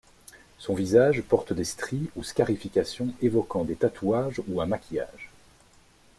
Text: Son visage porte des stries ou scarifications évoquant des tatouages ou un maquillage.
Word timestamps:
Son 0.57 0.73
visage 0.73 1.21
porte 1.21 1.53
des 1.53 1.63
stries 1.63 2.09
ou 2.15 2.23
scarifications 2.23 3.13
évoquant 3.21 3.63
des 3.63 3.75
tatouages 3.75 4.41
ou 4.47 4.59
un 4.59 4.65
maquillage. 4.65 5.29